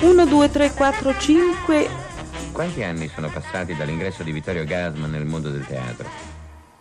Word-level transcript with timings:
1, 0.00 0.26
2, 0.26 0.50
3, 0.50 0.72
4, 0.72 1.18
5. 1.18 1.88
Quanti 2.52 2.82
anni 2.82 3.08
sono 3.08 3.28
passati 3.28 3.74
dall'ingresso 3.74 4.22
di 4.22 4.32
Vittorio 4.32 4.64
Gasman 4.64 5.10
nel 5.10 5.24
mondo 5.24 5.50
del 5.50 5.64
teatro? 5.66 6.06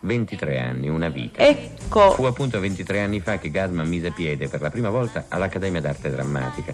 23 0.01 0.59
anni, 0.59 0.89
una 0.89 1.07
vita. 1.07 1.41
Ecco. 1.41 2.12
Fu 2.12 2.25
appunto 2.25 2.59
23 2.59 2.99
anni 3.01 3.21
fa 3.21 3.38
che 3.38 3.49
Gasman 3.49 3.88
mise 3.88 4.12
piede 4.12 4.49
per 4.49 4.59
la 4.62 4.70
prima 4.70 4.89
volta 4.89 5.25
all'Accademia 5.29 5.79
d'Arte 5.79 6.09
Drammatica. 6.09 6.74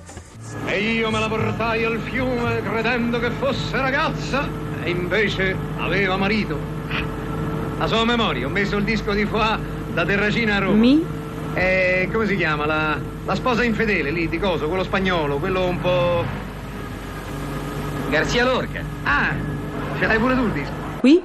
E 0.65 0.79
io 0.79 1.11
me 1.11 1.19
la 1.19 1.27
portai 1.27 1.83
al 1.83 1.99
fiume 1.99 2.61
credendo 2.63 3.19
che 3.19 3.29
fosse 3.29 3.77
ragazza 3.77 4.47
e 4.83 4.89
invece 4.89 5.55
aveva 5.77 6.17
marito. 6.17 6.57
La 7.77 7.87
sua 7.87 8.05
memoria, 8.05 8.47
ho 8.47 8.49
messo 8.49 8.77
il 8.77 8.83
disco 8.83 9.13
di 9.13 9.25
Foix 9.25 9.59
da 9.93 10.03
Terracina 10.03 10.55
a 10.55 10.59
Roma. 10.59 10.77
Mi? 10.77 11.05
E 11.57 12.09
come 12.11 12.27
si 12.27 12.35
chiama? 12.35 12.65
La, 12.65 12.99
la 13.25 13.33
sposa 13.33 13.63
infedele 13.63 14.11
lì 14.11 14.27
di 14.27 14.37
coso, 14.37 14.67
quello 14.67 14.83
spagnolo, 14.83 15.37
quello 15.37 15.65
un 15.65 15.79
po'. 15.79 16.25
Garzia 18.09 18.43
Lorca. 18.43 18.83
Ah, 19.03 19.33
ce 19.97 20.05
l'hai 20.05 20.19
pure 20.19 20.35
tu 20.35 20.43
il 20.43 20.51
disco. 20.51 20.73
Qui? 20.99 21.23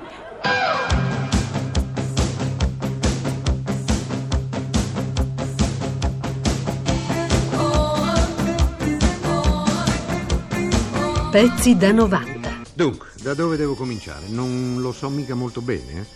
Pezzi 11.33 11.77
da 11.77 11.91
90. 11.91 12.51
Dunque, 12.73 13.09
da 13.23 13.35
dove 13.35 13.57
devo 13.57 13.75
cominciare? 13.75 14.27
Non 14.29 14.77
lo 14.81 14.93
so 14.93 15.09
mica 15.09 15.35
molto 15.35 15.61
bene, 15.61 15.93
eh? 15.93 16.07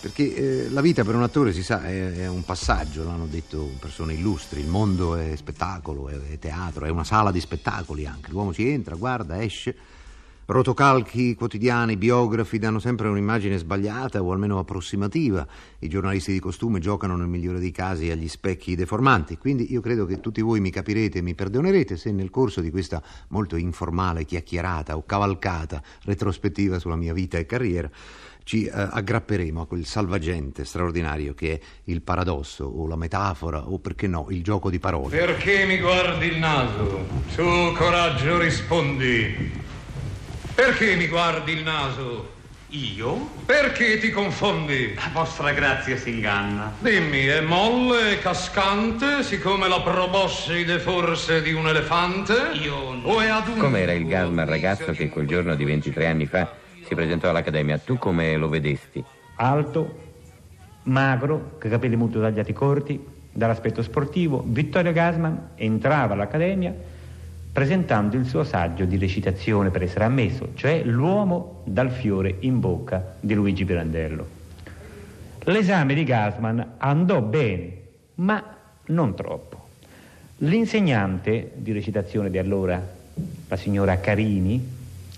Perché 0.00 0.66
eh, 0.66 0.70
la 0.70 0.80
vita 0.80 1.04
per 1.04 1.14
un 1.14 1.22
attore, 1.22 1.52
si 1.52 1.62
sa, 1.62 1.84
è, 1.84 2.12
è 2.12 2.28
un 2.28 2.44
passaggio, 2.44 3.04
l'hanno 3.04 3.26
detto 3.26 3.70
persone 3.78 4.14
illustri, 4.14 4.60
il 4.60 4.68
mondo 4.68 5.16
è 5.16 5.34
spettacolo, 5.34 6.08
è, 6.08 6.14
è 6.30 6.38
teatro, 6.38 6.84
è 6.84 6.88
una 6.90 7.04
sala 7.04 7.30
di 7.30 7.40
spettacoli 7.40 8.06
anche, 8.06 8.30
l'uomo 8.30 8.52
ci 8.52 8.68
entra, 8.68 8.94
guarda, 8.94 9.42
esce, 9.42 9.74
rotocalchi 10.46 11.34
quotidiani, 11.34 11.96
biografi 11.96 12.58
danno 12.58 12.78
sempre 12.78 13.08
un'immagine 13.08 13.58
sbagliata 13.58 14.22
o 14.22 14.32
almeno 14.32 14.58
approssimativa, 14.58 15.46
i 15.80 15.88
giornalisti 15.88 16.32
di 16.32 16.38
costume 16.38 16.78
giocano 16.78 17.16
nel 17.16 17.26
migliore 17.26 17.58
dei 17.58 17.72
casi 17.72 18.10
agli 18.10 18.28
specchi 18.28 18.74
deformanti, 18.74 19.36
quindi 19.36 19.70
io 19.72 19.80
credo 19.80 20.06
che 20.06 20.20
tutti 20.20 20.40
voi 20.40 20.60
mi 20.60 20.70
capirete 20.70 21.18
e 21.18 21.22
mi 21.22 21.34
perdonerete 21.34 21.96
se 21.96 22.12
nel 22.12 22.30
corso 22.30 22.60
di 22.60 22.70
questa 22.70 23.02
molto 23.28 23.56
informale 23.56 24.24
chiacchierata 24.24 24.96
o 24.96 25.04
cavalcata 25.04 25.82
retrospettiva 26.04 26.78
sulla 26.78 26.96
mia 26.96 27.12
vita 27.12 27.36
e 27.36 27.44
carriera 27.44 27.90
ci 28.48 28.64
eh, 28.64 28.70
aggrapperemo 28.72 29.60
a 29.60 29.66
quel 29.66 29.84
salvagente 29.84 30.64
straordinario 30.64 31.34
che 31.34 31.52
è 31.52 31.60
il 31.84 32.00
paradosso 32.00 32.64
o 32.64 32.86
la 32.86 32.96
metafora 32.96 33.68
o 33.68 33.78
perché 33.78 34.06
no 34.06 34.28
il 34.30 34.42
gioco 34.42 34.70
di 34.70 34.78
parole. 34.78 35.14
Perché 35.14 35.66
mi 35.66 35.76
guardi 35.76 36.28
il 36.28 36.38
naso? 36.38 37.06
Su, 37.28 37.74
coraggio, 37.76 38.38
rispondi. 38.38 39.52
Perché 40.54 40.96
mi 40.96 41.08
guardi 41.08 41.52
il 41.52 41.62
naso? 41.62 42.36
Io? 42.68 43.28
Perché 43.44 43.98
ti 43.98 44.10
confondi? 44.10 44.94
La 44.94 45.10
vostra 45.12 45.52
grazia 45.52 45.98
si 45.98 46.08
inganna. 46.08 46.72
Dimmi, 46.78 47.26
è 47.26 47.42
molle, 47.42 48.12
è 48.12 48.18
cascante, 48.18 49.24
siccome 49.24 49.68
la 49.68 49.82
proboscide 49.82 50.78
forse 50.78 51.42
di 51.42 51.52
un 51.52 51.68
elefante? 51.68 52.52
Io 52.62 52.94
no. 52.94 53.08
O 53.08 53.20
è 53.20 53.28
adunco? 53.28 53.60
Com'era 53.60 53.92
il 53.92 54.06
Gasman 54.06 54.48
ragazzo 54.48 54.92
che 54.92 55.10
quel 55.10 55.26
giorno 55.26 55.54
di 55.54 55.64
23 55.64 56.06
anni 56.06 56.24
fa 56.24 56.66
si 56.88 56.94
presentò 56.94 57.28
all'Accademia? 57.30 57.78
Tu 57.78 57.96
come 57.98 58.36
lo 58.36 58.48
vedesti? 58.48 59.04
alto, 59.38 60.06
magro, 60.84 61.56
con 61.60 61.70
capelli 61.70 61.96
molto 61.96 62.20
tagliati 62.20 62.52
corti, 62.52 63.04
dall'aspetto 63.32 63.82
sportivo, 63.82 64.42
Vittorio 64.46 64.92
Gasman 64.92 65.50
entrava 65.54 66.14
all'Accademia 66.14 66.74
presentando 67.52 68.16
il 68.16 68.26
suo 68.26 68.44
saggio 68.44 68.84
di 68.84 68.98
recitazione 68.98 69.70
per 69.70 69.82
essere 69.82 70.04
ammesso, 70.04 70.50
cioè 70.54 70.82
L'uomo 70.84 71.62
dal 71.64 71.90
fiore 71.90 72.36
in 72.40 72.60
bocca 72.60 73.16
di 73.18 73.34
Luigi 73.34 73.64
Pirandello. 73.64 74.36
L'esame 75.44 75.94
di 75.94 76.04
Gasman 76.04 76.74
andò 76.78 77.20
bene, 77.20 77.72
ma 78.16 78.56
non 78.86 79.14
troppo. 79.14 79.66
L'insegnante 80.38 81.52
di 81.56 81.72
recitazione 81.72 82.30
di 82.30 82.38
allora, 82.38 82.80
la 83.48 83.56
signora 83.56 83.98
Carini, 83.98 84.76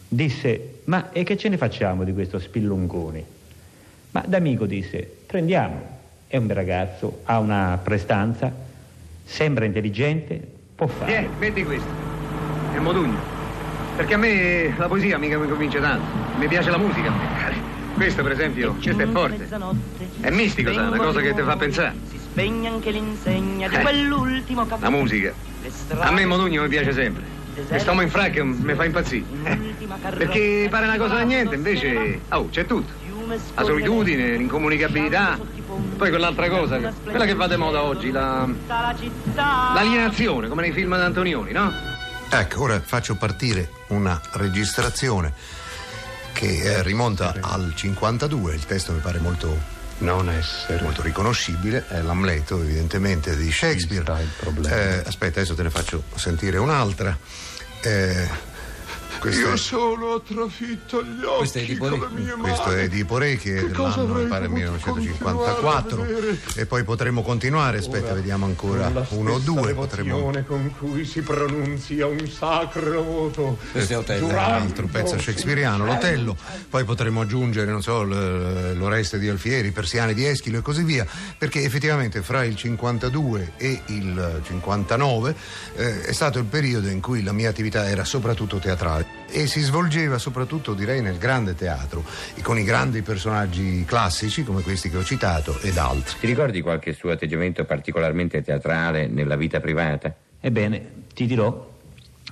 disse 0.09 0.80
ma 0.91 1.12
e 1.12 1.23
che 1.23 1.37
ce 1.37 1.49
ne 1.49 1.56
facciamo 1.56 2.03
di 2.03 2.12
questo 2.12 2.41
spillungone? 2.41 3.25
Ma 4.11 4.25
d'amico 4.27 4.67
disse 4.67 5.09
prendiamo, 5.25 5.81
è 6.27 6.37
un 6.37 6.49
bel 6.49 6.56
ragazzo, 6.56 7.21
ha 7.25 7.39
una 7.39 7.78
prestanza, 7.81 8.53
sembra 9.25 9.65
intelligente, 9.67 10.41
può 10.75 10.89
fare. 10.89 11.12
Tieni, 11.12 11.29
metti 11.39 11.62
questo. 11.65 11.89
È 12.75 12.79
Modugno. 12.79 13.19
Perché 13.95 14.15
a 14.15 14.17
me 14.17 14.75
la 14.77 14.89
poesia 14.89 15.17
mica 15.19 15.39
mi 15.39 15.49
convince 15.49 15.79
tanto. 15.81 16.05
Mi 16.39 16.49
piace 16.49 16.71
la 16.71 16.79
musica. 16.79 17.12
Questo, 17.95 18.23
per 18.25 18.33
esempio, 18.33 18.75
questo 18.75 19.03
è 19.03 19.06
forte. 19.06 19.47
È 20.21 20.31
mistico, 20.31 20.73
sa, 20.73 20.89
una 20.89 20.97
cosa 20.97 21.21
che 21.21 21.34
ti 21.34 21.43
fa 21.43 21.56
pensare. 21.56 21.95
Si 22.11 22.19
spegne 22.19 22.69
anche 22.69 22.91
l'insegna 22.91 23.69
di 23.69 23.77
Eh. 23.77 23.81
quell'ultimo 23.81 24.67
capo. 24.67 24.83
La 24.83 24.91
musica. 24.91 25.33
A 25.99 26.11
me 26.11 26.25
Modugno 26.27 26.62
mi 26.62 26.69
piace 26.69 26.93
sempre. 26.93 27.39
Quest'uomo 27.69 28.03
in 28.03 28.11
fracca 28.11 28.44
mi 28.44 28.75
fa 28.75 28.84
impazzire. 28.84 29.25
Perché 30.16 30.69
pare 30.71 30.87
una 30.87 30.97
cosa 30.97 31.15
da 31.15 31.22
niente, 31.22 31.55
invece. 31.55 32.21
Oh, 32.31 32.49
c'è 32.50 32.66
tutto. 32.66 32.93
La 33.55 33.65
solitudine, 33.65 34.37
l'incomunicabilità. 34.37 35.38
Poi 35.97 36.09
quell'altra 36.09 36.49
cosa, 36.49 36.78
quella 37.05 37.25
che 37.25 37.34
va 37.34 37.47
di 37.47 37.56
moda 37.56 37.83
oggi, 37.83 38.11
la. 38.11 38.49
l'alienazione, 39.75 40.49
come 40.49 40.62
nei 40.62 40.72
film 40.72 40.97
d'Antonioni, 40.97 41.53
no? 41.53 41.72
Ecco, 42.28 42.62
ora 42.62 42.81
faccio 42.81 43.16
partire 43.16 43.71
una 43.88 44.21
registrazione 44.32 45.32
che 46.32 46.62
eh, 46.62 46.82
rimonta 46.82 47.34
al 47.41 47.72
52, 47.75 48.55
il 48.55 48.65
testo 48.65 48.93
mi 48.93 49.00
pare 49.00 49.19
molto 49.19 49.80
Non 50.00 50.31
essere. 50.31 50.83
molto 50.83 51.03
riconoscibile, 51.03 51.87
è 51.88 52.00
l'Amleto 52.00 52.61
evidentemente 52.62 53.37
di 53.37 53.50
Shakespeare. 53.50 54.05
Eh, 54.66 55.03
aspetta, 55.06 55.41
adesso 55.41 55.55
te 55.55 55.62
ne 55.62 55.71
faccio 55.71 56.03
sentire 56.15 56.59
un'altra. 56.59 57.16
Eh, 57.83 58.28
questo, 59.20 59.41
Io 59.41 59.53
è, 59.53 59.56
solo 59.56 60.06
ho 60.14 60.20
trafitto 60.22 61.03
gli 61.04 61.22
occhi 61.22 61.38
Questo 61.38 61.58
è 61.58 61.64
di 61.64 61.75
Poré. 61.76 61.98
con 61.98 62.08
le 62.14 62.20
mie 62.22 62.32
questo 62.32 62.66
mani. 62.69 62.81
è 62.82 62.88
di 62.88 63.04
Poré 63.04 63.36
che 63.36 63.56
è 63.58 63.66
Che 63.66 63.70
cosa 63.72 64.00
dell'anno 64.00 64.04
mi 64.06 64.10
avrei 64.22 64.26
pare 64.28 64.47
potuto 64.48 64.94
1954 65.00 65.97
continuare 65.97 66.12
ad 66.12 66.25
avere? 66.25 66.38
e 66.56 66.66
poi 66.66 66.84
potremmo 66.84 67.22
continuare, 67.22 67.78
aspetta, 67.78 68.06
Ora, 68.06 68.14
vediamo 68.14 68.44
ancora 68.47 68.88
la 68.88 69.06
uno 69.10 69.32
o 69.34 69.38
due, 69.38 69.75
potremmo 69.75 70.32
con 70.47 70.75
cui 70.78 71.04
si 71.04 71.20
pronunzia 71.20 72.06
un 72.06 72.28
sacro 72.28 73.03
voto. 73.03 73.58
Questo 73.72 73.92
è 73.92 73.97
Otello. 73.98 74.26
un 74.26 74.34
altro 74.34 74.86
pezzo 74.86 75.19
shakespeariano, 75.19 75.84
l'Otello, 75.84 76.37
poi 76.69 76.84
potremmo 76.84 77.20
aggiungere, 77.20 77.70
non 77.70 77.82
so, 77.82 78.02
l'Oreste 78.02 79.19
di 79.19 79.28
Alfieri, 79.28 79.70
Persiane 79.70 80.14
di 80.14 80.25
Eschilo 80.26 80.58
e 80.58 80.62
così 80.62 80.82
via, 80.82 81.06
perché 81.37 81.62
effettivamente 81.62 82.22
fra 82.22 82.44
il 82.44 82.56
52 82.56 83.52
e 83.56 83.82
il 83.87 84.41
59 84.44 85.34
eh, 85.76 86.02
è 86.02 86.12
stato 86.12 86.38
il 86.38 86.44
periodo 86.47 86.88
in 86.88 87.00
cui 87.00 87.22
la 87.22 87.32
mia 87.32 87.50
attività 87.50 87.88
era 87.88 88.04
soprattutto 88.04 88.58
teatrale 88.58 89.09
e 89.31 89.47
si 89.47 89.60
svolgeva 89.60 90.19
soprattutto 90.19 90.75
direi 90.75 91.00
nel 91.00 91.19
grande 91.19 91.54
teatro, 91.54 92.04
e 92.34 92.43
con 92.43 92.59
i 92.59 92.65
grandi 92.65 93.03
personaggi 93.03 93.84
classici 93.84 94.43
come 94.43 94.62
questi 94.62 94.91
che 94.91 94.97
ho 94.97 95.04
citato 95.04 95.59
ed 95.60 95.76
altri. 95.76 96.19
Ti 96.21 96.26
ricordi 96.26 96.60
qualche 96.60 96.93
suo 96.93 97.10
atteggiamento 97.12 97.65
particolarmente 97.65 98.43
teatrale 98.43 99.06
nella 99.06 99.37
vita 99.37 99.60
privata? 99.60 100.15
Ebbene, 100.41 101.04
ti 101.15 101.26
dirò, 101.26 101.69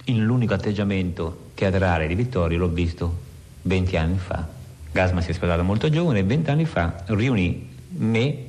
in 0.04 0.24
l'unico 0.24 0.54
atteggiamento 0.54 1.50
teatrale 1.54 2.06
di 2.06 2.14
Vittorio 2.14 2.58
l'ho 2.58 2.68
visto 2.68 3.18
20 3.62 3.96
anni 3.96 4.18
fa. 4.18 4.46
Gasman 4.90 5.22
si 5.22 5.30
è 5.30 5.34
sposato 5.34 5.62
molto 5.62 5.90
giovane 5.90 6.20
e 6.20 6.24
20 6.24 6.50
anni 6.50 6.64
fa 6.64 7.04
riunì 7.06 7.68
me, 7.90 8.44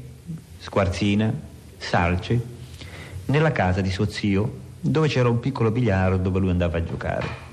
Squarzina, 0.59 1.31
Salce, 1.78 2.41
nella 3.25 3.51
casa 3.51 3.81
di 3.81 3.91
suo 3.91 4.09
zio, 4.09 4.68
dove 4.79 5.07
c'era 5.07 5.29
un 5.29 5.39
piccolo 5.39 5.71
biliardo 5.71 6.18
dove 6.18 6.39
lui 6.39 6.50
andava 6.50 6.77
a 6.77 6.83
giocare. 6.83 7.49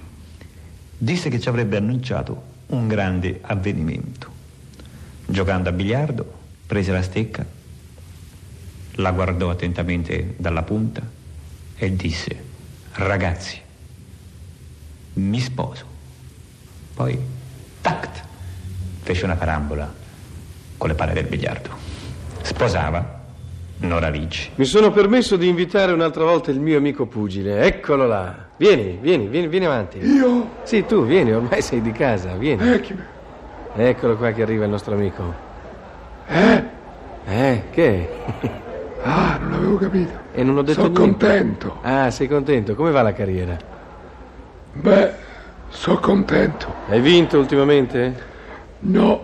Disse 0.99 1.29
che 1.29 1.39
ci 1.41 1.49
avrebbe 1.49 1.77
annunciato 1.77 2.55
un 2.67 2.89
grande 2.89 3.41
avvenimento. 3.43 4.31
Giocando 5.27 5.69
a 5.69 5.73
biliardo, 5.73 6.39
prese 6.67 6.93
la 6.93 7.03
stecca, 7.03 7.45
la 8.93 9.11
guardò 9.13 9.51
attentamente 9.51 10.35
dalla 10.39 10.63
punta 10.63 11.03
e 11.77 11.97
disse, 11.97 12.45
ragazzi, 12.93 13.61
mi 15.15 15.41
sposo. 15.41 15.85
Poi, 16.95 17.19
tact, 17.81 18.25
fece 19.03 19.25
una 19.25 19.37
carambola 19.37 19.93
con 20.77 20.89
le 20.89 20.95
palle 20.95 21.13
del 21.13 21.27
biliardo. 21.27 21.71
Sposava 22.43 23.16
Nora 23.79 24.09
Ricci. 24.09 24.51
Mi 24.55 24.65
sono 24.65 24.91
permesso 24.91 25.37
di 25.37 25.49
invitare 25.49 25.93
un'altra 25.93 26.25
volta 26.25 26.51
il 26.51 26.61
mio 26.61 26.79
amico 26.79 27.07
pugile. 27.07 27.61
Eccolo 27.63 28.07
là. 28.07 28.35
Vieni, 28.57 28.99
vieni, 29.01 29.27
vieni, 29.27 29.49
vieni 29.49 29.67
avanti. 29.67 29.99
Io? 29.99 30.49
Sì, 30.63 30.87
tu 30.87 31.05
vieni, 31.05 31.33
ormai 31.33 31.61
sei 31.61 31.83
di 31.83 31.93
casa, 31.93 32.33
vieni. 32.37 32.73
Eh, 32.73 32.81
chi... 32.81 32.97
Eccolo 33.77 34.17
qua 34.17 34.31
che 34.33 34.43
arriva 34.43 34.65
il 34.65 34.71
nostro 34.71 34.95
amico. 34.95 35.35
Eh? 36.29 36.63
Eh, 37.27 37.63
che? 37.71 38.09
Ah, 39.09 39.39
non 39.41 39.53
avevo 39.53 39.77
capito. 39.77 40.11
E 40.33 40.43
non 40.43 40.57
ho 40.57 40.63
detto 40.63 40.81
Sono 40.83 40.99
niente. 40.99 41.27
contento. 41.27 41.79
Ah, 41.83 42.11
sei 42.11 42.27
contento? 42.27 42.75
Come 42.75 42.91
va 42.91 43.03
la 43.03 43.13
carriera? 43.13 43.57
Beh, 44.73 45.13
sono 45.69 45.99
contento. 46.01 46.67
Hai 46.89 47.01
vinto 47.01 47.39
ultimamente? 47.39 48.15
No, 48.81 49.21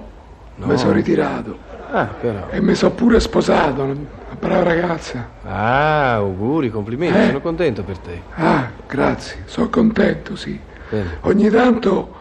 No. 0.55 0.67
mi 0.67 0.77
sono 0.79 0.93
ritirato. 0.93 1.59
Ah, 1.91 2.05
però. 2.05 2.47
E 2.51 2.61
mi 2.61 2.77
sono 2.77 2.93
pure 2.95 3.19
sposato, 3.19 3.97
brava 4.43 4.65
ragazza. 4.65 5.29
Ah, 5.45 6.15
auguri, 6.15 6.69
complimenti, 6.71 7.17
Eh. 7.17 7.27
sono 7.27 7.41
contento 7.41 7.85
per 7.85 7.99
te. 7.99 8.21
Ah, 8.35 8.71
grazie, 8.89 9.43
sono 9.47 9.69
contento, 9.69 10.35
sì. 10.35 10.59
Bene. 10.91 11.19
Ogni 11.21 11.49
tanto, 11.49 12.13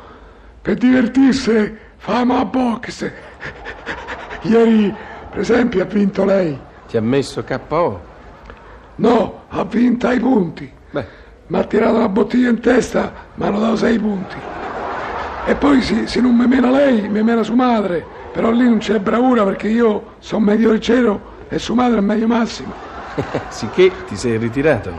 per 0.61 0.75
divertirsi, 0.75 1.75
famo 1.97 2.37
a 2.37 2.45
box. 2.45 3.11
Ieri, 4.43 4.93
per 5.31 5.39
esempio, 5.39 5.81
ha 5.81 5.85
vinto 5.85 6.23
lei. 6.23 6.57
Ti 6.87 6.97
ha 6.97 7.01
messo 7.01 7.43
KO? 7.43 8.01
No, 8.95 9.43
ha 9.49 9.63
vinto 9.63 10.07
ai 10.07 10.19
punti. 10.19 10.71
Beh, 10.91 11.05
Mi 11.47 11.57
ha 11.57 11.63
tirato 11.63 11.95
una 11.95 12.07
bottiglia 12.09 12.49
in 12.49 12.59
testa, 12.59 13.11
mi 13.35 13.45
hanno 13.47 13.59
dato 13.59 13.75
sei 13.77 13.97
punti. 13.97 14.35
E 15.47 15.55
poi 15.55 15.81
se, 15.81 16.05
se 16.05 16.21
non 16.21 16.35
mi 16.35 16.45
mena 16.45 16.69
lei, 16.69 17.09
mi 17.09 17.23
mena 17.23 17.41
sua 17.41 17.55
madre. 17.55 18.05
Però 18.31 18.51
lì 18.51 18.63
non 18.63 18.77
c'è 18.77 18.99
bravura 18.99 19.43
perché 19.43 19.67
io 19.67 20.13
sono 20.19 20.45
medio 20.45 20.71
leggero 20.71 21.30
e 21.53 21.59
sua 21.59 21.75
madre 21.75 21.97
è 21.97 22.01
medio 22.01 22.27
massimo. 22.27 22.71
sicché 23.49 23.91
ti 24.07 24.15
sei 24.15 24.37
ritirato. 24.37 24.91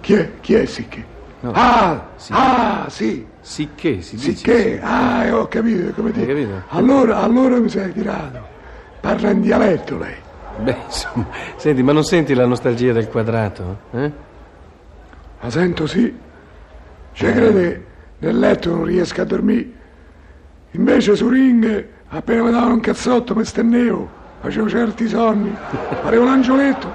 Chi 0.00 0.12
è? 0.12 0.32
Chi 0.40 0.52
è 0.54 0.66
Sicché? 0.66 1.02
No. 1.40 1.52
Ah, 1.54 2.08
Sì. 2.16 2.32
ah, 2.34 2.84
sì. 2.88 3.26
Sicché 3.40 4.02
si 4.02 4.16
dice. 4.16 4.34
Sicché, 4.34 4.80
ah, 4.82 5.24
eh, 5.24 5.30
ho 5.30 5.48
capito 5.48 5.92
come 5.94 6.08
Hai 6.10 6.14
dire. 6.14 6.26
capito? 6.26 6.62
Allora, 6.68 7.20
allora 7.22 7.58
mi 7.58 7.68
sei 7.70 7.90
tirato. 7.92 8.46
Parla 9.00 9.30
in 9.30 9.40
dialetto 9.40 9.96
lei. 9.98 10.14
Beh, 10.60 10.76
insomma, 10.84 11.26
senti, 11.56 11.82
ma 11.82 11.92
non 11.92 12.04
senti 12.04 12.34
la 12.34 12.46
nostalgia 12.46 12.92
del 12.92 13.08
quadrato? 13.08 13.78
Eh? 13.92 14.12
La 15.40 15.50
sento 15.50 15.86
sì. 15.86 16.14
Cioè, 17.12 17.32
crede, 17.32 17.86
nel 18.18 18.38
letto 18.38 18.70
non 18.74 18.84
riesco 18.84 19.20
a 19.22 19.24
dormire. 19.24 19.68
Invece 20.72 21.16
su 21.16 21.28
ring, 21.28 21.86
appena 22.08 22.42
mi 22.42 22.50
davano 22.50 22.74
un 22.74 22.80
cazzotto, 22.80 23.34
mi 23.34 23.44
stennevo. 23.44 24.22
Facevo 24.44 24.68
certi 24.68 25.08
sonni. 25.08 25.56
Parevo 26.02 26.24
un 26.24 26.28
angioletto. 26.28 26.86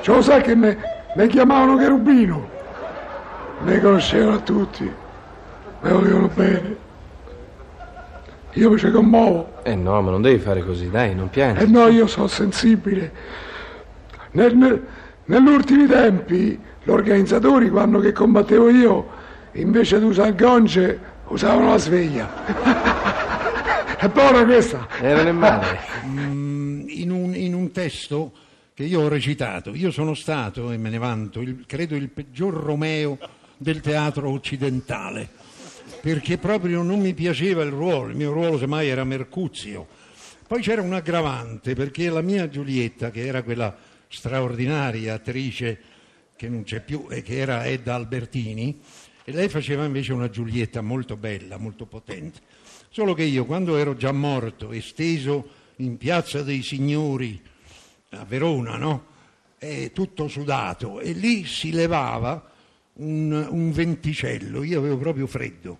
Cioè, 0.00 0.16
lo 0.16 0.22
sai 0.22 0.42
che 0.42 0.56
me, 0.56 0.76
me 1.12 1.28
chiamavano 1.28 1.76
Cherubino. 1.76 2.48
Me 3.62 3.80
conoscevano 3.80 4.42
tutti. 4.42 4.92
Me 5.82 5.92
volevano 5.92 6.28
bene. 6.34 6.76
Io 8.54 8.70
mi 8.70 8.78
ci 8.78 8.90
commuovo. 8.90 9.52
Eh 9.62 9.76
no, 9.76 10.02
ma 10.02 10.10
non 10.10 10.20
devi 10.20 10.40
fare 10.40 10.64
così, 10.64 10.90
dai, 10.90 11.14
non 11.14 11.30
piangi. 11.30 11.62
Eh 11.62 11.66
no, 11.68 11.86
io 11.86 12.08
sono 12.08 12.26
sensibile. 12.26 13.12
Nel- 14.32 14.56
nel- 14.56 14.82
negli 15.26 15.46
ultimi 15.46 15.86
tempi, 15.86 16.60
gli 16.82 16.90
organizzatori, 16.90 17.70
quando 17.70 18.00
che 18.00 18.10
combattevo 18.10 18.68
io, 18.68 19.08
invece 19.52 20.00
di 20.00 20.06
usare 20.06 20.30
il 20.30 20.34
gonce, 20.34 20.98
usavano 21.28 21.68
la 21.68 21.78
sveglia. 21.78 23.08
È 23.98 24.08
buona 24.08 24.44
questa. 24.44 24.88
Eh, 25.00 25.12
non 25.14 25.26
è 25.26 25.32
male. 25.32 25.78
Mm, 26.06 26.88
in, 26.88 27.10
un, 27.10 27.34
in 27.34 27.54
un 27.54 27.70
testo 27.70 28.32
che 28.74 28.84
io 28.84 29.02
ho 29.02 29.08
recitato. 29.08 29.74
Io 29.74 29.90
sono 29.90 30.14
stato, 30.14 30.70
e 30.72 30.76
me 30.78 30.88
ne 30.90 30.98
vanto, 30.98 31.40
il- 31.40 31.64
credo 31.66 31.94
il 31.96 32.08
peggior 32.08 32.54
Romeo 32.54 33.18
del 33.56 33.80
teatro 33.80 34.30
occidentale, 34.30 35.28
perché 36.00 36.38
proprio 36.38 36.82
non 36.82 37.00
mi 37.00 37.12
piaceva 37.12 37.62
il 37.62 37.70
ruolo, 37.70 38.08
il 38.08 38.16
mio 38.16 38.32
ruolo 38.32 38.58
semmai 38.58 38.88
era 38.88 39.04
Mercuzio. 39.04 39.86
Poi 40.46 40.62
c'era 40.62 40.80
un 40.82 40.94
aggravante, 40.94 41.74
perché 41.74 42.08
la 42.08 42.22
mia 42.22 42.48
Giulietta, 42.48 43.10
che 43.10 43.26
era 43.26 43.42
quella 43.42 43.76
straordinaria 44.08 45.14
attrice 45.14 45.78
che 46.36 46.48
non 46.48 46.62
c'è 46.62 46.80
più 46.80 47.06
e 47.10 47.20
che 47.22 47.36
era 47.36 47.66
Edda 47.66 47.94
Albertini, 47.94 48.80
e 49.30 49.32
lei 49.32 49.48
faceva 49.48 49.84
invece 49.84 50.12
una 50.12 50.28
Giulietta 50.28 50.80
molto 50.80 51.16
bella, 51.16 51.56
molto 51.56 51.86
potente. 51.86 52.40
Solo 52.88 53.14
che 53.14 53.22
io, 53.22 53.44
quando 53.44 53.76
ero 53.76 53.94
già 53.94 54.10
morto 54.10 54.72
e 54.72 54.80
steso 54.80 55.48
in 55.76 55.96
Piazza 55.96 56.42
dei 56.42 56.62
Signori 56.62 57.40
a 58.10 58.24
Verona, 58.24 58.76
no? 58.76 59.06
E 59.56 59.92
tutto 59.94 60.26
sudato, 60.26 60.98
e 60.98 61.12
lì 61.12 61.44
si 61.44 61.70
levava 61.70 62.50
un, 62.94 63.46
un 63.48 63.70
venticello, 63.70 64.64
io 64.64 64.80
avevo 64.80 64.96
proprio 64.96 65.28
freddo. 65.28 65.78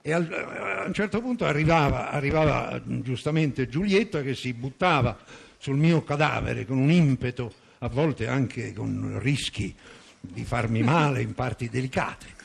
E 0.00 0.12
al- 0.12 0.32
a 0.32 0.86
un 0.86 0.94
certo 0.94 1.20
punto 1.20 1.44
arrivava, 1.44 2.10
arrivava 2.10 2.80
giustamente 2.86 3.68
Giulietta 3.68 4.22
che 4.22 4.34
si 4.34 4.54
buttava 4.54 5.18
sul 5.58 5.76
mio 5.76 6.02
cadavere 6.02 6.64
con 6.64 6.78
un 6.78 6.90
impeto, 6.90 7.52
a 7.80 7.88
volte 7.88 8.26
anche 8.26 8.72
con 8.72 9.18
rischi 9.20 9.74
di 10.18 10.44
farmi 10.44 10.82
male 10.82 11.20
in 11.20 11.34
parti 11.34 11.68
delicate. 11.68 12.35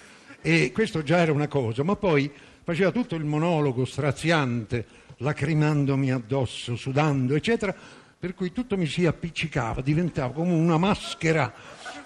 E 0.42 0.72
questo 0.72 1.04
già 1.04 1.18
era 1.20 1.32
una 1.32 1.48
cosa, 1.48 1.84
ma 1.84 1.96
poi 1.96 2.32
faceva 2.64 2.92
tutto 2.92 3.16
il 3.16 3.24
monologo 3.26 3.86
straziante, 3.86 4.86
lacrimandomi 5.18 6.12
addosso, 6.12 6.76
sudando, 6.76 7.36
eccetera, 7.36 7.76
per 8.18 8.34
cui 8.34 8.52
tutto 8.52 8.78
mi 8.78 8.86
si 8.88 9.06
appiccicava, 9.06 9.82
diventava 9.82 10.34
come 10.34 10.54
una 10.54 10.78
maschera 10.78 11.52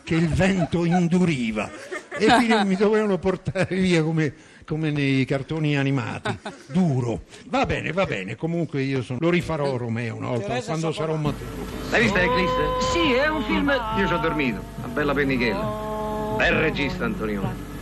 che 0.03 0.15
il 0.15 0.27
vento 0.29 0.85
induriva 0.85 1.69
e 2.17 2.25
quindi 2.35 2.63
mi 2.65 2.75
dovevano 2.75 3.17
portare 3.17 3.75
via 3.75 4.03
come, 4.03 4.33
come 4.65 4.91
nei 4.91 5.23
cartoni 5.25 5.77
animati, 5.77 6.37
duro. 6.67 7.23
Va 7.47 7.65
bene, 7.65 7.91
va 7.91 8.05
bene, 8.05 8.35
comunque 8.35 8.81
io 8.81 9.01
sono- 9.01 9.19
lo 9.21 9.29
rifarò 9.29 9.77
Romeo 9.77 10.15
una 10.15 10.29
volta, 10.29 10.61
quando 10.61 10.91
sarò 10.91 11.15
maturo. 11.15 11.65
L'hai 11.89 12.01
vista 12.01 12.21
Eclisse? 12.21 12.91
Sì, 12.91 13.11
è 13.13 13.27
un 13.27 13.43
film. 13.43 13.69
Io 13.97 14.07
ci 14.07 14.13
ho 14.13 14.17
dormito, 14.19 14.61
una 14.77 14.87
bella 14.87 15.13
pennichella. 15.13 16.33
Bel 16.37 16.53
regista 16.53 17.05
Antonione. 17.05 17.73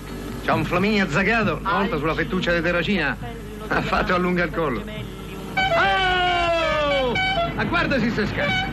C'ha 0.45 0.53
un 0.53 0.65
flaminio 0.65 1.05
azzagato, 1.05 1.57
una 1.61 1.73
volta 1.77 1.97
sulla 1.97 2.13
fettuccia 2.13 2.53
di 2.53 2.61
terracina 2.61 3.17
ha 3.67 3.81
fatto 3.81 4.13
allunga 4.13 4.43
il 4.43 4.51
collo. 4.51 4.81
Oh! 5.55 7.13
Ma 7.55 7.63
guarda 7.65 7.97
se 7.99 8.09
si 8.09 8.25
scazza. 8.27 8.71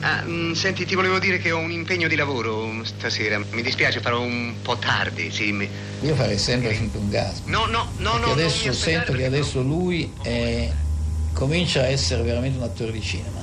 Ah, 0.00 0.22
mm, 0.26 0.52
senti, 0.52 0.84
ti 0.86 0.94
volevo 0.94 1.18
dire 1.18 1.38
che 1.38 1.50
ho 1.50 1.58
un 1.58 1.70
impegno 1.70 2.08
di 2.08 2.16
lavoro 2.16 2.82
stasera. 2.84 3.38
Mi 3.50 3.62
dispiace, 3.62 4.00
farò 4.00 4.20
un 4.20 4.54
po' 4.62 4.76
tardi, 4.78 5.30
sì. 5.30 5.52
mi- 5.52 5.68
Io 6.00 6.14
farei 6.14 6.38
sempre 6.38 6.72
finto 6.74 6.98
un 6.98 7.08
gas. 7.10 7.42
No, 7.44 7.66
no, 7.66 7.88
no, 7.98 8.10
Perché 8.12 8.26
no. 8.26 8.32
adesso 8.32 8.64
non 8.66 8.74
mi 8.74 8.80
sento 8.80 9.12
che 9.12 9.24
adesso 9.26 9.60
lui 9.62 10.10
è- 10.22 10.70
comincia 11.32 11.80
a 11.80 11.86
essere 11.86 12.22
veramente 12.22 12.56
un 12.58 12.64
attore 12.64 12.92
di 12.92 13.00
cinema. 13.02 13.42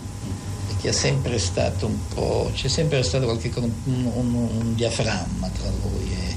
Che 0.81 0.89
è 0.89 0.91
sempre 0.91 1.37
stato 1.37 1.85
un 1.85 1.97
po'. 2.13 2.49
c'è 2.55 2.67
sempre 2.67 3.03
stato 3.03 3.25
qualche 3.25 3.51
un, 3.59 3.71
un- 3.85 4.33
un 4.33 4.75
diaframma 4.75 5.47
tra 5.49 5.69
lui 5.69 6.11
e. 6.11 6.35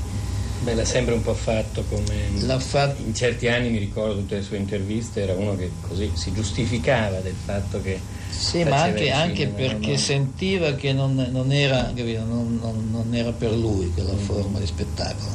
Beh, 0.65 0.75
l'ha 0.75 0.85
sempre 0.85 1.13
un 1.15 1.23
po' 1.23 1.35
fatto 1.35 1.85
come... 1.91 2.15
L'ha 2.41 2.59
fatto... 2.59 3.03
In 3.03 3.15
certi 3.15 3.49
anni 3.49 3.69
mi 3.71 3.79
ricordo 3.79 4.15
tutte 4.17 4.37
le 4.37 4.43
sue 4.43 4.57
interviste, 4.57 5.21
era 5.23 5.35
uno 5.35 5.57
che 5.57 5.71
così 5.87 6.11
si 6.15 6.33
giustificava 6.33 7.19
del 7.21 7.35
fatto 7.45 7.83
che... 7.83 7.99
Sì, 8.31 8.65
ma 8.65 8.81
anche, 8.83 9.05
il 9.05 9.13
anche 9.13 9.35
cinema, 9.37 9.57
perché 9.57 9.91
no? 9.91 9.97
sentiva 9.99 10.73
che 10.75 10.93
non, 10.95 11.15
non 11.31 11.53
era, 11.53 11.93
capito, 11.95 12.25
non, 12.25 12.59
non- 12.91 13.15
era 13.15 13.31
per 13.33 13.53
lui 13.53 13.93
quella 13.93 14.17
forma 14.17 14.59
di 14.59 14.67
spettacolo. 14.67 15.33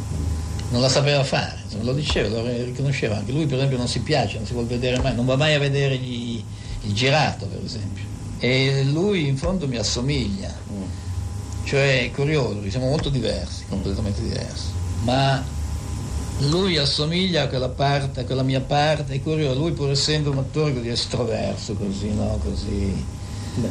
Non 0.71 0.81
la 0.81 0.89
sapeva 0.89 1.23
fare, 1.23 1.57
insomma, 1.63 1.83
lo 1.83 1.93
diceva, 1.93 2.27
lo 2.41 2.45
riconosceva. 2.63 3.17
Anche 3.17 3.31
lui, 3.31 3.45
per 3.45 3.57
esempio, 3.57 3.77
non 3.77 3.87
si 3.87 3.99
piace, 4.01 4.37
non 4.37 4.45
si 4.47 4.53
vuole 4.53 4.67
vedere 4.67 4.99
mai, 4.99 5.13
non 5.15 5.25
va 5.25 5.35
mai 5.35 5.53
a 5.53 5.59
vedere 5.59 5.95
gli- 5.97 6.43
il 6.83 6.93
girato, 6.93 7.45
per 7.45 7.61
esempio. 7.63 7.98
E 8.39 8.83
lui 8.85 9.27
in 9.27 9.37
fondo 9.37 9.67
mi 9.67 9.77
assomiglia. 9.77 10.53
Cioè 11.65 12.05
è 12.05 12.11
curioso, 12.11 12.67
siamo 12.69 12.87
molto 12.89 13.09
diversi, 13.09 13.63
completamente 13.69 14.21
diversi. 14.21 14.67
Ma 15.03 15.43
lui 16.39 16.77
assomiglia 16.77 17.43
a 17.43 17.47
quella 17.47 17.69
parte, 17.69 18.21
a 18.21 18.23
quella 18.23 18.43
mia 18.43 18.61
parte, 18.61 19.13
è 19.13 19.21
curioso, 19.21 19.59
lui 19.59 19.71
pur 19.73 19.91
essendo 19.91 20.31
un 20.31 20.37
attore 20.39 20.73
così 20.73 20.87
estroverso, 20.89 21.73
così, 21.75 22.13
no? 22.13 22.39
così 22.43 23.05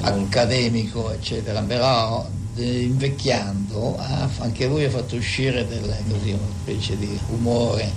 accademico, 0.03 1.11
eccetera, 1.13 1.61
però 1.63 2.29
eh, 2.57 2.83
invecchiando 2.83 3.97
ha- 3.99 4.29
anche 4.39 4.67
lui 4.67 4.85
ha 4.85 4.91
fatto 4.91 5.17
uscire 5.17 5.67
del- 5.67 5.97
così, 6.11 6.31
una 6.33 6.43
specie 6.63 6.97
di 6.99 7.19
umore 7.31 7.91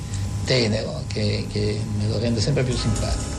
tenero 0.45 1.03
che, 1.07 1.45
che 1.51 1.79
me 1.97 2.07
lo 2.07 2.17
rende 2.17 2.39
sempre 2.41 2.63
più 2.63 2.75
simpatico. 2.75 3.30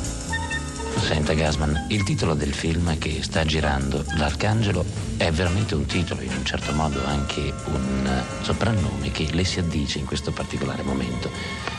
Senta 1.13 1.35
Gasman, 1.35 1.89
il 1.91 2.05
titolo 2.05 2.33
del 2.33 2.55
film 2.55 2.97
che 2.97 3.23
sta 3.23 3.45
girando, 3.45 4.03
L'Arcangelo, 4.17 4.83
è 5.19 5.31
veramente 5.31 5.75
un 5.75 5.85
titolo, 5.85 6.23
in 6.23 6.33
un 6.35 6.43
certo 6.43 6.73
modo 6.73 7.05
anche 7.05 7.53
un 7.67 8.07
eh, 8.07 8.43
soprannome 8.43 9.11
che 9.11 9.29
le 9.31 9.45
si 9.45 9.59
addice 9.59 9.99
in 9.99 10.07
questo 10.07 10.33
particolare 10.33 10.83
momento. 10.83 11.31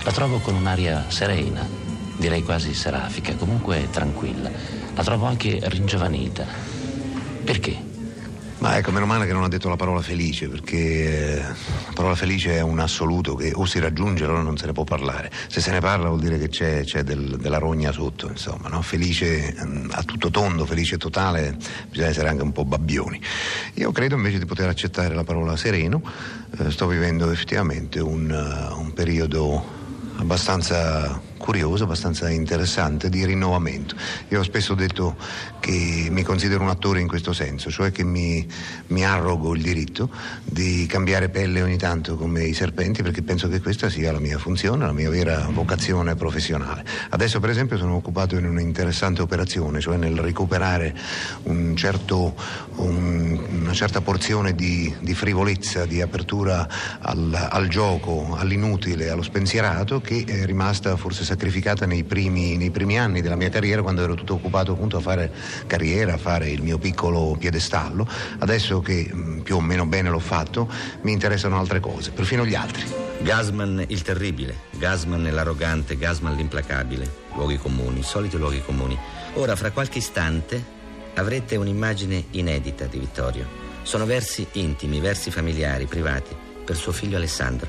La 0.04 0.12
trovo 0.12 0.38
con 0.38 0.54
un'aria 0.54 1.06
serena, 1.08 1.68
direi 2.16 2.44
quasi 2.44 2.76
serafica, 2.76 3.34
comunque 3.34 3.88
tranquilla. 3.90 4.52
La 4.94 5.04
trovo 5.04 5.26
anche 5.26 5.60
ringiovanita. 5.64 6.46
Perché? 7.44 7.93
Ma 8.64 8.78
ecco, 8.78 8.92
meno 8.92 9.06
male 9.06 9.26
che 9.26 9.34
non 9.34 9.44
ha 9.44 9.50
detto 9.50 9.68
la 9.68 9.76
parola 9.76 10.00
felice, 10.00 10.48
perché 10.48 10.78
eh, 11.38 11.42
la 11.42 11.92
parola 11.94 12.16
felice 12.16 12.56
è 12.56 12.62
un 12.62 12.80
assoluto 12.80 13.36
che 13.36 13.52
o 13.54 13.66
si 13.66 13.78
raggiunge 13.78 14.24
allora 14.24 14.42
non 14.42 14.56
se 14.56 14.68
ne 14.68 14.72
può 14.72 14.86
parlare. 14.86 15.30
Se 15.50 15.60
se 15.60 15.70
ne 15.70 15.82
parla 15.82 16.08
vuol 16.08 16.22
dire 16.22 16.40
che 16.40 16.48
c'è, 16.48 16.86
c'è 16.86 17.04
del- 17.04 17.36
della 17.42 17.58
rogna 17.58 17.92
sotto, 17.92 18.30
insomma, 18.30 18.70
no? 18.70 18.82
Felice 18.82 19.54
mm, 19.66 19.90
a 19.92 20.04
tutto 20.04 20.30
tondo, 20.30 20.66
felice 20.66 20.96
totale, 20.96 21.58
bisogna 21.90 22.08
essere 22.08 22.30
anche 22.30 22.42
un 22.44 22.54
po' 22.54 22.64
babbioni. 22.64 23.20
Io 23.74 23.92
credo 23.92 24.16
invece 24.16 24.40
di 24.40 24.46
poter 24.46 24.70
accettare 24.70 25.14
la 25.14 25.26
parola 25.26 25.58
sereno, 25.58 26.02
Eh, 26.58 26.72
sto 26.72 26.88
vivendo 26.88 27.30
effettivamente 27.32 28.00
un, 28.00 28.32
eh, 28.32 28.74
un 28.80 28.94
periodo 28.94 29.62
abbastanza 30.20 31.20
curioso, 31.44 31.84
abbastanza 31.84 32.30
interessante 32.30 33.10
di 33.10 33.26
rinnovamento. 33.26 33.96
Io 34.30 34.40
ho 34.40 34.44
spesso 34.44 34.76
detto 34.76 35.18
che 35.60 36.08
mi 36.10 36.24
considero 36.24 36.64
un 36.64 36.70
attore 36.70 37.02
in 37.02 37.08
questo 37.10 37.34
senso, 37.34 37.70
cioè 37.70 37.92
che 37.92 38.06
mi, 38.06 38.48
mi 38.88 39.04
arrogo 39.04 39.54
il 39.54 39.62
diritto 39.62 40.10
di 40.46 40.86
cambiare 40.86 41.28
pelle 41.28 41.62
ogni 41.62 41.76
tanto 41.76 42.16
come 42.16 42.46
i 42.46 42.54
serpenti 42.54 43.02
perché 43.04 43.24
penso 43.24 43.50
che 43.50 43.60
questa 43.60 43.90
sia 43.90 44.14
la 44.14 44.20
mia 44.20 44.38
funzione, 44.38 44.86
la 44.86 44.94
mia 44.94 45.10
vera 45.10 45.50
vocazione 45.52 46.16
professionale. 46.16 46.86
Adesso 47.10 47.42
per 47.42 47.50
esempio 47.50 47.76
sono 47.76 47.96
occupato 47.96 48.38
in 48.38 48.46
un'interessante 48.46 49.22
operazione, 49.22 49.82
cioè 49.82 49.98
nel 49.98 50.18
recuperare 50.18 50.96
un 51.44 51.76
certo, 51.76 52.36
un- 52.78 53.38
una 53.64 53.74
certa 53.74 54.00
porzione 54.00 54.56
di, 54.56 54.94
di 55.02 55.14
frivolezza, 55.14 55.86
di 55.86 56.02
apertura 56.02 56.66
al, 57.02 57.48
al 57.52 57.68
gioco, 57.68 58.34
all'inutile, 58.38 59.10
allo 59.10 59.24
spensierato 59.24 60.00
che 60.00 60.24
è 60.26 60.46
rimasta 60.46 60.96
forse 60.96 61.26
sacrificata 61.34 61.86
nei 61.86 62.04
primi, 62.04 62.56
nei 62.58 62.70
primi 62.70 62.98
anni 63.00 63.22
della 63.22 63.36
mia 63.36 63.50
carriera 63.50 63.82
quando 63.82 64.04
ero 64.04 64.14
tutto 64.14 64.36
occupato 64.36 64.74
appunto 64.74 64.98
a 64.98 65.00
fare 65.02 65.32
carriera, 65.66 66.14
a 66.14 66.18
fare 66.18 66.50
il 66.50 66.62
mio 66.62 66.78
piccolo 66.78 67.36
piedestallo. 67.38 68.08
Adesso 68.40 68.82
che 68.82 69.10
mh, 69.12 69.42
più 69.42 69.56
o 69.56 69.62
meno 69.62 69.86
bene 69.86 70.10
l'ho 70.10 70.20
fatto 70.20 70.70
mi 71.02 71.12
interessano 71.12 71.58
altre 71.58 71.80
cose, 71.80 72.12
perfino 72.12 72.46
gli 72.46 72.56
altri. 72.56 72.86
Gasman 73.22 73.86
il 73.88 74.02
terribile, 74.02 74.56
Gasman 74.72 75.24
l'arrogante, 75.32 75.98
Gasman 75.98 76.36
l'implacabile. 76.36 77.22
Luoghi 77.36 77.58
comuni, 77.58 78.04
soliti 78.04 78.38
luoghi 78.38 78.62
comuni. 78.62 78.98
Ora, 79.36 79.56
fra 79.56 79.72
qualche 79.72 80.00
istante, 80.00 80.64
avrete 81.16 81.56
un'immagine 81.56 82.26
inedita 82.32 82.86
di 82.86 83.00
Vittorio. 83.00 83.48
Sono 83.82 84.06
versi 84.06 84.46
intimi, 84.54 85.00
versi 85.00 85.32
familiari, 85.32 85.86
privati, 85.86 86.36
per 86.64 86.76
suo 86.76 86.92
figlio 86.92 87.18
Alessandro. 87.18 87.68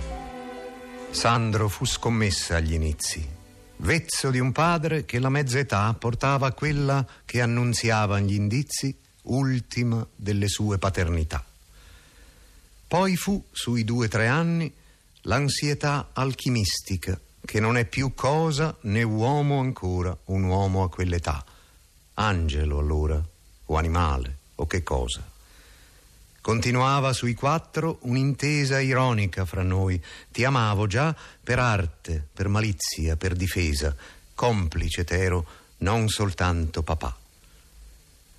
Sandro 1.11 1.69
fu 1.69 1.87
scommessa 1.87 2.57
agli 2.57 2.75
inizi. 2.75 3.43
Vezzo 3.77 4.31
di 4.31 4.39
un 4.39 4.53
padre 4.53 5.05
che 5.05 5.19
la 5.19 5.29
mezza 5.29 5.59
età 5.59 5.93
portava 5.95 6.53
quella 6.53 7.07
che 7.25 7.41
annunziava 7.41 8.21
gli 8.21 8.35
indizi 8.35 8.97
ultima 9.23 10.07
delle 10.15 10.49
sue 10.49 10.79
paternità. 10.79 11.45
Poi 12.87 13.17
fu, 13.17 13.45
sui 13.51 13.85
due 13.85 14.07
o 14.07 14.09
tre 14.09 14.29
anni, 14.29 14.73
l'ansietà 15.23 16.11
alchimistica, 16.13 17.19
che 17.45 17.61
non 17.61 17.77
è 17.77 17.85
più 17.85 18.15
cosa 18.15 18.77
né 18.83 19.03
uomo 19.03 19.59
ancora, 19.61 20.17
un 20.27 20.45
uomo 20.45 20.85
a 20.85 20.89
quell'età. 20.89 21.45
Angelo 22.15 22.79
allora, 22.79 23.23
o 23.67 23.77
animale, 23.77 24.37
o 24.55 24.67
che 24.67 24.83
cosa. 24.83 25.34
Continuava 26.45 27.15
sui 27.15 27.33
quattro 27.33 28.01
un'intesa 28.03 28.79
ironica 28.79 29.47
fra 29.47 29.63
noi. 29.63 29.99
Ti 30.31 30.45
amavo 30.45 30.87
già 30.87 31.17
per 31.43 31.59
arte, 31.59 32.23
per 32.31 32.49
malizia, 32.49 33.17
per 33.17 33.33
difesa. 33.33 33.97
Complice 34.35 35.05
t'ero, 35.05 35.47
non 35.79 36.07
soltanto 36.09 36.83
papà. 36.83 37.17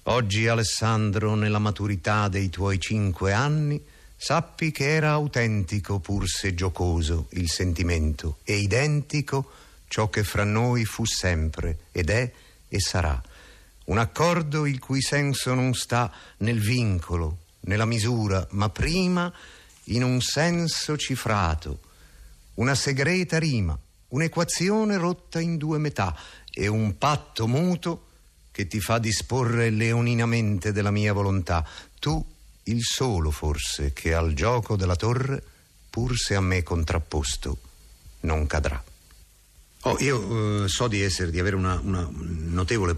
Oggi 0.04 0.48
Alessandro, 0.48 1.34
nella 1.34 1.58
maturità 1.58 2.28
dei 2.28 2.52
tuoi 2.52 2.80
cinque 2.80 3.34
anni, 3.34 3.84
sappi 4.16 4.70
che 4.70 4.88
era 4.88 5.10
autentico 5.10 5.98
pur 5.98 6.28
se 6.28 6.54
giocoso 6.54 7.26
il 7.32 7.50
sentimento 7.50 8.38
e 8.44 8.58
identico 8.58 9.50
ciò 9.88 10.12
che 10.12 10.24
fra 10.24 10.44
noi 10.44 10.86
fu 10.86 11.06
sempre 11.06 11.86
ed 11.92 12.12
è 12.12 12.32
e 12.70 12.80
sarà. 12.80 13.20
Un 13.86 13.98
accordo 13.98 14.68
il 14.68 14.78
cui 14.78 15.02
senso 15.02 15.56
non 15.56 15.74
sta 15.74 16.12
nel 16.38 16.60
vincolo, 16.60 17.40
nella 17.66 17.86
misura, 17.86 18.46
ma 18.52 18.70
prima 18.70 19.32
in 19.86 20.04
un 20.04 20.22
senso 20.22 20.98
cifrato, 20.98 21.80
una 22.56 22.76
segreta 22.76 23.38
rima, 23.38 23.78
un'equazione 24.10 24.98
rotta 24.98 25.40
in 25.40 25.58
due 25.58 25.78
metà 25.78 26.16
e 26.52 26.68
un 26.68 26.98
patto 26.98 27.48
muto 27.48 28.08
che 28.52 28.68
ti 28.68 28.80
fa 28.80 28.98
disporre 29.00 29.70
leoninamente 29.70 30.72
della 30.72 30.92
mia 30.92 31.14
volontà. 31.14 31.68
Tu, 32.00 32.24
il 32.64 32.82
solo 32.82 33.30
forse, 33.30 33.92
che 33.92 34.14
al 34.14 34.34
gioco 34.34 34.76
della 34.78 34.96
torre, 34.96 35.44
pur 35.90 36.18
se 36.18 36.36
a 36.36 36.42
me 36.42 36.64
contrapposto, 36.64 37.58
non 38.22 38.48
cadrà. 38.48 38.82
Oh, 39.82 39.98
io 40.00 40.64
eh, 40.64 40.68
so 40.68 40.88
di 40.88 41.02
essere, 41.02 41.30
di 41.30 41.40
avere 41.40 41.56
una, 41.56 41.80
una 41.84 42.10
notevole 42.10 42.98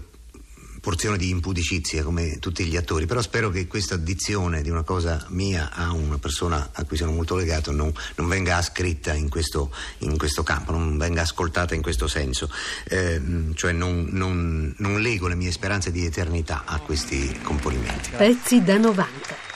porzione 0.80 1.16
di 1.16 1.28
impudicizia 1.30 2.02
come 2.02 2.38
tutti 2.38 2.64
gli 2.64 2.76
attori, 2.76 3.06
però 3.06 3.20
spero 3.22 3.50
che 3.50 3.66
questa 3.66 3.94
addizione 3.94 4.62
di 4.62 4.70
una 4.70 4.82
cosa 4.82 5.24
mia 5.30 5.70
a 5.72 5.92
una 5.92 6.18
persona 6.18 6.70
a 6.72 6.84
cui 6.84 6.96
sono 6.96 7.12
molto 7.12 7.34
legato 7.36 7.72
non, 7.72 7.92
non 8.16 8.28
venga 8.28 8.56
ascritta 8.56 9.12
in 9.14 9.28
questo, 9.28 9.72
in 9.98 10.16
questo 10.18 10.42
campo, 10.42 10.72
non 10.72 10.96
venga 10.98 11.22
ascoltata 11.22 11.74
in 11.74 11.82
questo 11.82 12.06
senso, 12.08 12.50
Eh, 12.84 13.20
cioè 13.54 13.72
non, 13.72 14.08
non- 14.10 14.74
non 14.78 15.00
lego 15.00 15.26
le 15.28 15.34
mie 15.34 15.50
speranze 15.52 15.90
di 15.90 16.04
eternità 16.04 16.62
a 16.64 16.78
questi 16.80 17.38
componimenti. 17.42 18.10
Pezzi 18.10 18.62
da 18.62 18.76
90. 18.78 19.46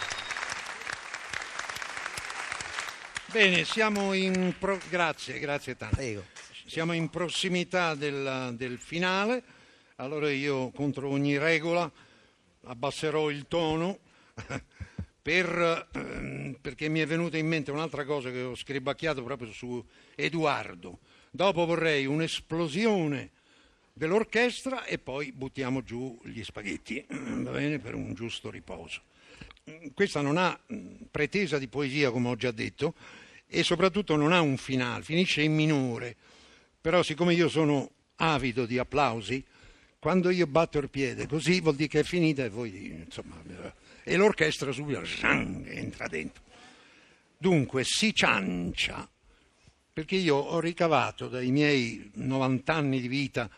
Bene, 3.33 3.65
siamo 3.65 4.13
in 4.13 4.55
pro- 4.59 4.79
grazie, 4.91 5.39
grazie 5.39 5.77
tanto. 5.77 6.01
Siamo 6.67 6.93
in 6.93 7.09
prossimità 7.09 7.95
del, 7.95 8.55
del 8.57 8.79
finale, 8.79 9.43
allora 9.97 10.31
io 10.31 10.71
contro 10.71 11.09
ogni 11.09 11.39
regola 11.39 11.91
abbasserò 12.65 13.31
il 13.31 13.47
tono 13.49 13.99
per, 15.23 15.89
ehm, 15.93 16.57
perché 16.61 16.89
mi 16.89 17.01
è 17.01 17.07
venuta 17.07 17.37
in 17.37 17.47
mente 17.47 17.71
un'altra 17.71 18.05
cosa 18.05 18.31
che 18.31 18.43
ho 18.43 18.55
scribacchiato 18.55 19.23
proprio 19.23 19.53
su 19.53 19.85
Edoardo. 20.15 20.99
Dopo 21.31 21.65
vorrei 21.65 22.07
un'esplosione 22.07 23.31
dell'orchestra 23.93 24.85
e 24.85 24.99
poi 24.99 25.33
buttiamo 25.33 25.83
giù 25.83 26.19
gli 26.25 26.43
spaghetti, 26.43 27.05
va 27.09 27.51
bene, 27.51 27.79
per 27.79 27.95
un 27.95 28.15
giusto 28.15 28.51
riposo. 28.51 29.03
Questa 29.95 30.21
non 30.21 30.39
ha 30.39 30.59
pretesa 31.11 31.59
di 31.59 31.69
poesia, 31.69 32.11
come 32.11 32.29
ho 32.31 32.37
già 32.37 32.51
detto, 32.51 32.95
e 33.47 33.63
soprattutto 33.63 34.17
non 34.17 34.33
ha 34.33 34.41
un 34.41 34.57
finale, 34.57 35.05
finisce 35.05 35.43
in 35.43 35.55
minore. 35.55 36.17
Però 36.81 37.03
siccome 37.03 37.35
io 37.35 37.49
sono 37.49 37.91
avido 38.17 38.67
di 38.67 38.79
applausi, 38.79 39.45
quando 40.03 40.31
io 40.31 40.49
batto 40.49 40.79
il 40.79 40.91
piede 40.91 41.29
così 41.29 41.61
vuol 41.61 41.77
dire 41.77 41.89
che 41.89 42.01
è 42.01 42.03
finita 42.03 42.43
e 42.43 42.49
voi, 42.49 42.87
insomma, 43.05 43.41
e 44.03 44.17
l'orchestra 44.17 44.73
subito 44.73 45.05
zang, 45.05 45.65
entra 45.69 46.09
dentro. 46.09 46.43
Dunque 47.39 47.85
si 47.85 48.13
ciancia, 48.13 49.09
perché 49.93 50.17
io 50.17 50.35
ho 50.35 50.59
ricavato 50.59 51.29
dai 51.29 51.53
miei 51.53 52.11
90 52.15 52.75
anni 52.75 53.01
di 53.01 53.07
vita 53.07 53.49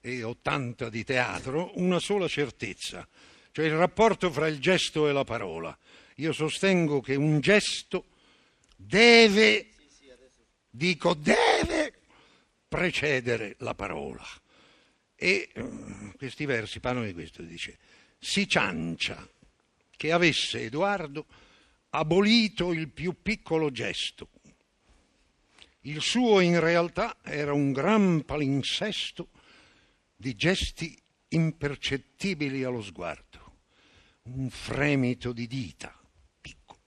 e 0.00 0.22
80 0.22 0.88
di 0.88 1.04
teatro 1.04 1.72
una 1.74 1.98
sola 1.98 2.26
certezza, 2.26 3.06
cioè 3.50 3.66
il 3.66 3.76
rapporto 3.76 4.30
fra 4.30 4.46
il 4.46 4.60
gesto 4.60 5.08
e 5.08 5.12
la 5.12 5.24
parola. 5.24 5.76
Io 6.16 6.32
sostengo 6.32 7.02
che 7.02 7.16
un 7.16 7.40
gesto 7.40 8.06
deve, 8.74 9.68
dico 10.70 11.12
deve, 11.12 11.92
precedere 12.66 13.56
la 13.58 13.74
parola. 13.74 14.26
E 15.22 15.50
eh, 15.52 15.70
questi 16.16 16.46
versi 16.46 16.80
parlano 16.80 17.06
di 17.06 17.12
questo, 17.12 17.42
dice, 17.42 17.78
si 18.18 18.48
ciancia 18.48 19.24
che 19.88 20.10
avesse 20.10 20.62
Edoardo 20.62 21.26
abolito 21.90 22.72
il 22.72 22.88
più 22.88 23.22
piccolo 23.22 23.70
gesto. 23.70 24.30
Il 25.82 26.00
suo 26.00 26.40
in 26.40 26.58
realtà 26.58 27.18
era 27.22 27.52
un 27.52 27.70
gran 27.70 28.24
palinsesto 28.24 29.28
di 30.16 30.34
gesti 30.34 31.00
impercettibili 31.28 32.64
allo 32.64 32.82
sguardo, 32.82 33.58
un 34.22 34.50
fremito 34.50 35.32
di 35.32 35.46
dita, 35.46 35.96
piccolo, 36.40 36.80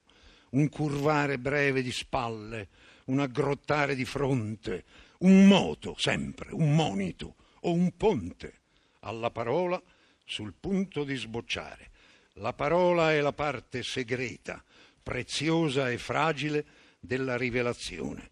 un 0.49 0.67
curvare 0.67 1.39
breve 1.39 1.81
di 1.81 1.91
spalle, 1.93 2.67
un 3.05 3.21
aggrottare 3.21 3.95
di 3.95 4.03
fronte, 4.03 4.83
un 5.19 5.47
moto 5.47 5.95
sempre, 5.97 6.53
un 6.53 6.75
monito 6.75 7.35
o 7.65 7.71
un 7.73 7.95
ponte 7.95 8.61
alla 9.01 9.29
parola 9.31 9.81
sul 10.23 10.53
punto 10.59 11.03
di 11.03 11.15
sbocciare. 11.15 11.91
La 12.33 12.53
parola 12.53 13.11
è 13.11 13.21
la 13.21 13.33
parte 13.33 13.83
segreta, 13.83 14.63
preziosa 15.01 15.89
e 15.89 15.97
fragile 15.97 16.65
della 16.99 17.37
rivelazione. 17.37 18.31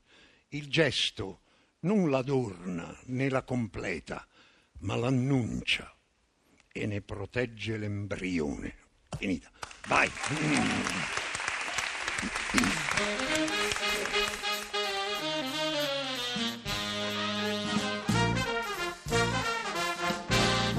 Il 0.49 0.67
gesto 0.69 1.41
non 1.81 2.09
l'adorna 2.09 2.97
né 3.05 3.29
la 3.29 3.43
completa, 3.43 4.27
ma 4.79 4.95
l'annuncia 4.95 5.95
e 6.71 6.85
ne 6.85 7.01
protegge 7.01 7.77
l'embrione. 7.77 8.77
finita. 9.17 9.51
Vai. 9.87 10.09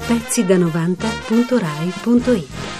pezzi 0.07 0.45
da 0.45 0.57
90.rai.it 0.57 2.74